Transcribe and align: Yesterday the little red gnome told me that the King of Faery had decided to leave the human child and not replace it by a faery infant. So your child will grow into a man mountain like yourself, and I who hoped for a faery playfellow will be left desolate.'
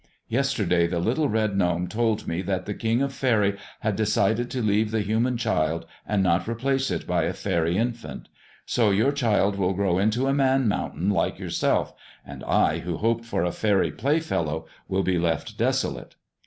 Yesterday 0.29 0.87
the 0.87 0.97
little 0.97 1.29
red 1.29 1.55
gnome 1.55 1.87
told 1.87 2.27
me 2.27 2.41
that 2.41 2.65
the 2.65 2.73
King 2.73 3.03
of 3.03 3.13
Faery 3.13 3.55
had 3.81 3.95
decided 3.95 4.49
to 4.49 4.59
leave 4.63 4.89
the 4.89 5.01
human 5.01 5.37
child 5.37 5.85
and 6.07 6.23
not 6.23 6.47
replace 6.47 6.89
it 6.89 7.05
by 7.05 7.25
a 7.25 7.33
faery 7.33 7.77
infant. 7.77 8.27
So 8.65 8.89
your 8.89 9.11
child 9.11 9.57
will 9.59 9.73
grow 9.73 9.99
into 9.99 10.25
a 10.25 10.33
man 10.33 10.67
mountain 10.67 11.11
like 11.11 11.37
yourself, 11.37 11.93
and 12.25 12.43
I 12.45 12.79
who 12.79 12.97
hoped 12.97 13.25
for 13.25 13.43
a 13.43 13.51
faery 13.51 13.91
playfellow 13.91 14.65
will 14.89 15.03
be 15.03 15.19
left 15.19 15.55
desolate.' 15.59 16.15